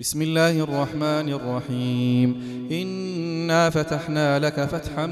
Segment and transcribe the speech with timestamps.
[0.00, 2.36] بسم الله الرحمن الرحيم.
[2.70, 5.06] إنا فتحنا لك فتحا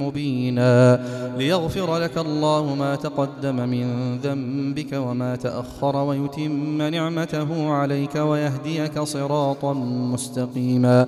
[0.00, 1.04] مبينا.
[1.38, 9.72] ليغفر لك الله ما تقدم من ذنبك وما تأخر ويتم نعمته عليك ويهديك صراطا
[10.12, 11.06] مستقيما.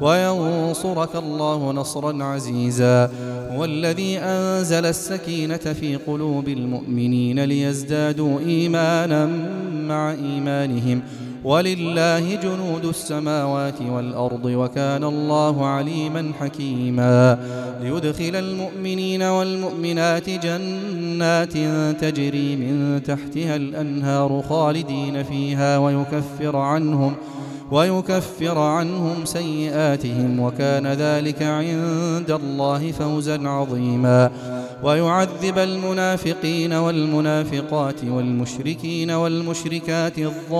[0.00, 3.10] وينصرك الله نصرا عزيزا.
[3.52, 9.26] هو الذي أنزل السكينة في قلوب المؤمنين ليزدادوا إيمانا
[9.88, 11.02] مع إيمانهم.
[11.44, 17.38] ولله جنود السماوات والأرض وكان الله عليما حكيما.
[17.82, 21.52] ليدخل المؤمنين والمؤمنات جنات
[22.00, 27.14] تجري من تحتها الأنهار خالدين فيها ويكفر عنهم
[27.70, 34.30] ويكفر عنهم سيئاتهم وكان ذلك عند الله فوزا عظيما.
[34.82, 40.54] ويعذب المنافقين والمنافقات والمشركين والمشركات الظانين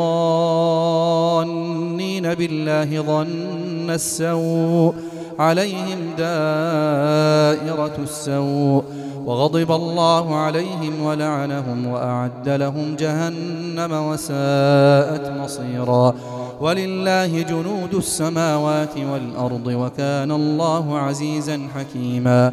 [2.35, 4.95] بالله ظن السوء
[5.39, 8.85] عليهم دائرة السوء.
[9.27, 16.15] وغضب الله عليهم ولعنهم وأعد لهم جهنم وساءت مصيرا.
[16.61, 22.53] ولله جنود السماوات والأرض وكان الله عزيزا حكيما.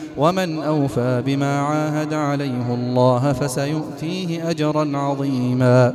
[0.17, 5.93] ومن أوفى بما عاهد عليه الله فسيؤتيه أجرا عظيما.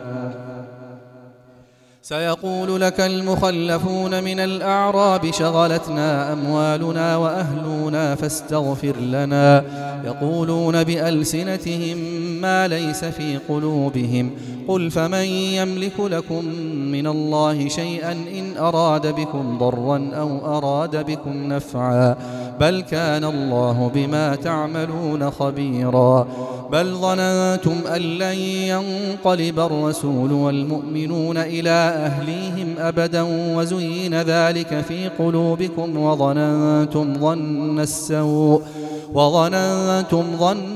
[2.02, 9.64] سيقول لك المخلفون من الأعراب شغلتنا أموالنا وأهلنا فاستغفر لنا.
[10.04, 11.98] يقولون بألسنتهم
[12.42, 14.30] ما ليس في قلوبهم.
[14.68, 16.42] قل فمن يملك لكم
[16.92, 22.16] من الله شيئا إن أراد بكم ضرا أو أراد بكم نفعا.
[22.60, 26.26] بل كان الله بما تعملون خبيرا.
[26.72, 28.38] بل ظننتم أن لن
[28.72, 31.70] ينقلب الرسول والمؤمنون إلى
[32.08, 33.22] أهليهم أبدا
[33.56, 38.62] وزين ذلك في قلوبكم وظننتم ظن السوء.
[39.14, 40.75] وظننتم ظن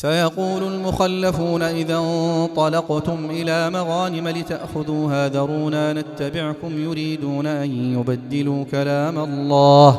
[0.00, 9.90] سيقول المخلفون إذا انطلقتم إلى مغانم لتأخذوها ذرونا نتبعكم يريدون أن يبدلوا كلام الله.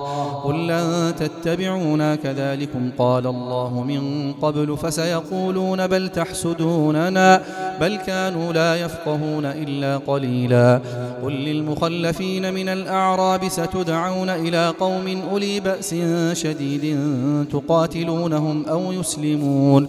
[0.43, 7.41] قل لن تتبعونا كذلكم قال الله من قبل فسيقولون بل تحسدوننا
[7.81, 10.81] بل كانوا لا يفقهون إلا قليلا.
[11.23, 15.95] قل للمخلفين من الأعراب ستدعون إلى قوم أولي بأس
[16.33, 16.97] شديد
[17.51, 19.88] تقاتلونهم أو يسلمون.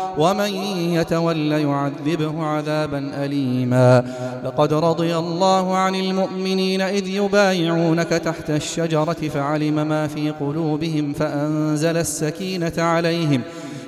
[0.17, 0.53] ومن
[0.93, 4.03] يتول يعذبه عذابا أليما.
[4.45, 12.73] لقد رضي الله عن المؤمنين إذ يبايعونك تحت الشجرة فعلم ما في قلوبهم فأنزل السكينة
[12.77, 13.41] عليهم.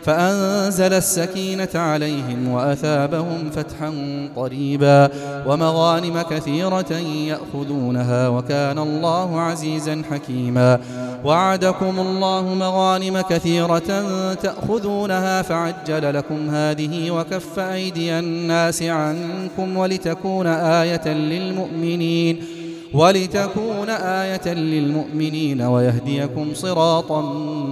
[0.06, 3.94] فأنزل السكينة عليهم وأثابهم فتحا
[4.36, 5.10] قريبا
[5.48, 6.94] ومغانم كثيرة
[7.28, 10.80] يأخذونها وكان الله عزيزا حكيما
[11.24, 22.63] وعدكم الله مغانم كثيرة تأخذونها فعجل لكم هذه وكف أيدي الناس عنكم ولتكون آية للمؤمنين
[22.94, 27.22] ولتكون آية للمؤمنين ويهديكم صراطا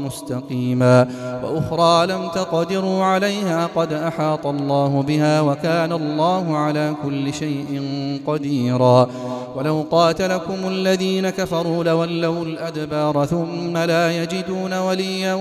[0.05, 1.07] مستقيما
[1.43, 7.81] وأخرى لم تقدروا عليها قد أحاط الله بها وكان الله على كل شيء
[8.27, 9.07] قديرا
[9.55, 15.33] ولو قاتلكم الذين كفروا لولوا الأدبار ثم لا يجدون وليا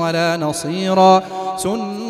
[0.00, 1.22] ولا نصيرا
[1.56, 2.09] سنة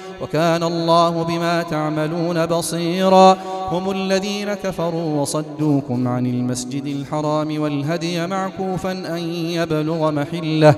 [0.21, 3.37] وكان الله بما تعملون بصيرا.
[3.71, 9.17] هم الذين كفروا وصدوكم عن المسجد الحرام والهدي معكوفا أن
[9.57, 10.75] يبلغ محلة.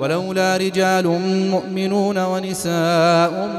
[0.00, 1.06] ولولا رجال
[1.50, 3.50] مؤمنون ونساء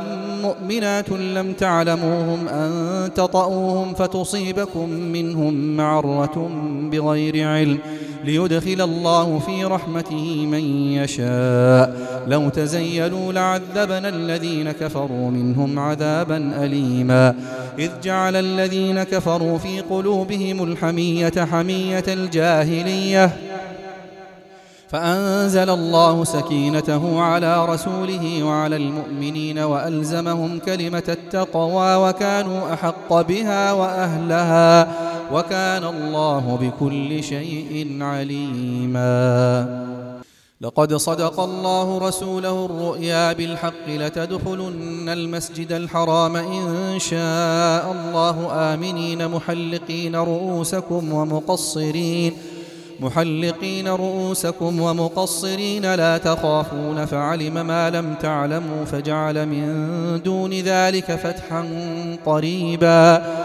[0.43, 2.71] مؤمنات لم تعلموهم أن
[3.15, 6.49] تطؤوهم فتصيبكم منهم معرة
[6.91, 7.79] بغير علم.
[8.25, 11.95] ليدخل الله في رحمته من يشاء.
[12.27, 17.35] لو تزيلوا لعذبنا الذين كفروا منهم عذابا أليما.
[17.79, 23.37] إذ جعل الذين كفروا في قلوبهم الحمية حمية الجاهلية.
[24.89, 34.87] فأنزل الله سكينته على رسوله وعلى المؤمنين وألزمهم كلمة التقوى وكانوا أحق بها وأهلها.
[35.31, 39.15] وكان الله بكل شيء عليما.
[40.61, 51.13] لقد صدق الله رسوله الرؤيا بالحق لتدخلن المسجد الحرام إن شاء الله آمنين محلقين رؤوسكم
[51.13, 52.33] ومقصرين
[52.99, 59.65] محلقين رؤوسكم ومقصرين لا تخافون فعلم ما لم تعلموا فجعل من
[60.23, 61.65] دون ذلك فتحا
[62.25, 63.44] قريبا.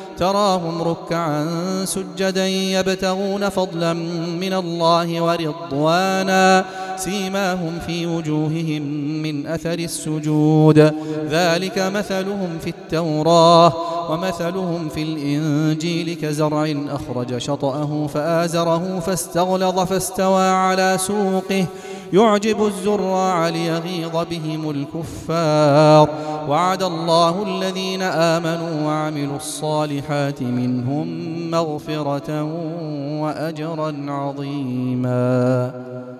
[0.21, 1.45] تراهم ركعا
[1.85, 3.93] سجدا يبتغون فضلا
[4.43, 6.65] من الله ورضوانا
[6.97, 8.81] سيماهم في وجوههم
[9.23, 10.79] من أثر السجود.
[11.29, 13.73] ذلك مثلهم في التوراة
[14.11, 21.65] ومثلهم في الإنجيل كزرع أخرج شطأه فآزره فاستغلظ فاستوى على سوقه
[22.13, 26.09] يعجب الزراع ليغيظ بهم الكفار.
[26.49, 31.07] وعد الله الذين آمنوا وعملوا الصالحات منهم
[31.51, 32.43] مغفرة
[33.21, 35.71] وأجرا عظيما.